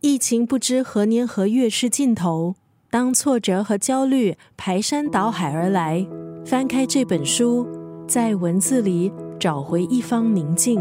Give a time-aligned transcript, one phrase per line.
[0.00, 2.54] 疫情不知何年何月是尽头。
[2.88, 6.06] 当挫折和焦虑排山倒海而来，
[6.46, 7.66] 翻开这本书，
[8.06, 10.80] 在文字里找回一方宁静。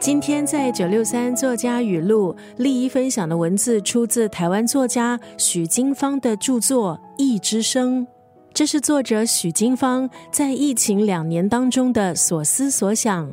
[0.00, 8.04] 今天在九六三作家语录，丽一分享的文字出自台湾作家许金芳的著作《忆之声》，
[8.52, 13.30] 这是作者许金芳在疫情两年当中的所思所想。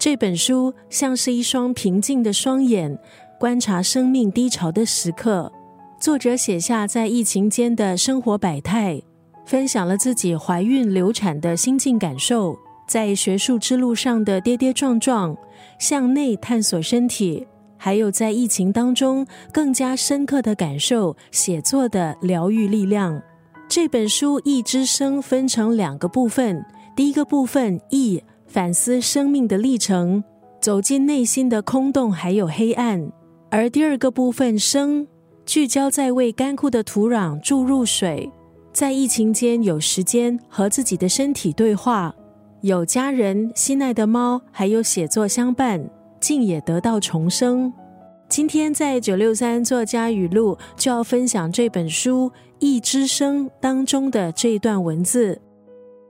[0.00, 2.98] 这本书像是一双平静的双眼，
[3.38, 5.52] 观察生命低潮的时刻。
[6.00, 8.98] 作者写下在疫情间的生活百态，
[9.44, 12.58] 分享了自己怀孕流产的心境感受，
[12.88, 15.36] 在学术之路上的跌跌撞撞，
[15.78, 17.46] 向内探索身体，
[17.76, 23.22] 还有在疫情当中更加深刻的感受写作的疗愈力量。
[23.68, 26.64] 这本书《忆之声》分成两个部分，
[26.96, 28.16] 第一个部分《忆》。
[28.50, 30.24] 反思生命的历程，
[30.60, 33.12] 走进内心的空洞还有黑暗。
[33.48, 35.06] 而第二个部分生，
[35.46, 38.28] 聚焦在为干枯的土壤注入水，
[38.72, 42.12] 在疫情间有时间和自己的身体对话，
[42.62, 45.88] 有家人、心爱的猫，还有写作相伴，
[46.18, 47.72] 竟也得到重生。
[48.28, 55.40] 今天在九六三作家语录就要分享这本书《一之声》当中的这一段文字，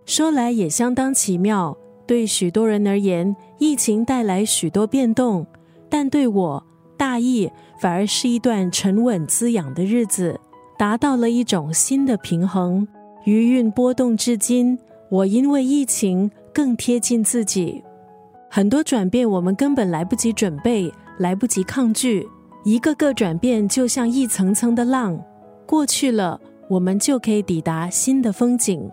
[0.06, 1.76] 说来也相当奇妙。
[2.10, 5.46] 对许多人而言，疫情带来许多变动，
[5.88, 6.66] 但对我
[6.96, 10.40] 大疫反而是一段沉稳滋养的日子，
[10.76, 12.84] 达到了一种新的平衡。
[13.22, 14.76] 余韵波动至今，
[15.08, 17.80] 我因为疫情更贴近自己。
[18.50, 22.28] 很多转变我们根本来不及准备，来不及抗拒，
[22.64, 25.16] 一个个转变就像一层层的浪，
[25.64, 28.90] 过去了，我们就可以抵达新的风景。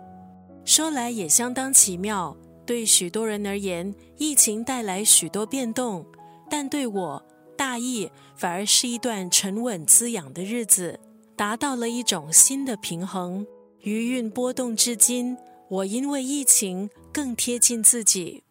[0.64, 2.36] 说来也相当奇妙。
[2.68, 6.04] 对许多人而言，疫情带来许多变动，
[6.50, 11.00] 但对我大疫反而是一段沉稳滋养的日子，
[11.34, 13.46] 达到了一种新的平衡。
[13.80, 15.34] 余韵波动至今，
[15.70, 18.42] 我因为疫情更贴近自己。